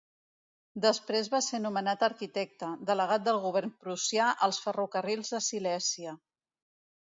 Després 0.85 1.29
va 1.33 1.41
ser 1.47 1.59
nomenat 1.65 2.05
arquitecte, 2.07 2.71
delegat 2.91 3.27
del 3.29 3.43
govern 3.45 3.75
prussià 3.85 4.33
als 4.49 4.61
ferrocarrils 4.67 5.33
de 5.37 5.45
Silèsia. 5.51 6.19